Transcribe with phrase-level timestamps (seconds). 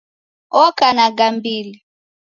[0.63, 1.73] Oko na gambili